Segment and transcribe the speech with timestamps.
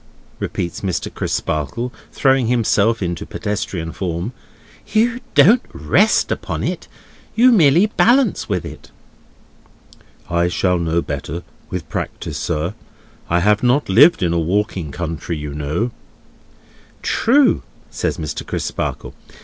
[0.39, 1.13] repeats Mr.
[1.13, 4.33] Crisparkle, throwing himself into pedestrian form.
[4.91, 6.87] "You don't rest upon it;
[7.35, 8.89] you merely balance with it."
[10.27, 12.73] "I shall know better, with practice, sir.
[13.29, 15.91] I have not lived in a walking country, you know."
[17.03, 17.61] "True,"
[17.91, 18.43] says Mr.
[18.43, 19.13] Crisparkle.